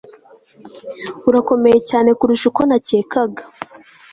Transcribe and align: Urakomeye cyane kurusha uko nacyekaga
Urakomeye 1.29 1.79
cyane 1.89 2.09
kurusha 2.19 2.45
uko 2.51 2.61
nacyekaga 2.69 3.43